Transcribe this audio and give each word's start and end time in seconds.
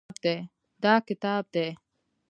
دا 0.83 0.93
کتاب 1.07 1.43
دی. 1.53 1.67